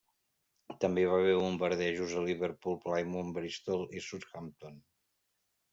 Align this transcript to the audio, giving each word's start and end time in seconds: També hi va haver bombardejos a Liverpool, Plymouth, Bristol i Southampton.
També 0.85 1.03
hi 1.03 1.09
va 1.11 1.19
haver 1.25 1.35
bombardejos 1.41 2.15
a 2.23 2.25
Liverpool, 2.31 2.81
Plymouth, 2.87 3.33
Bristol 3.39 3.87
i 4.01 4.05
Southampton. 4.11 4.83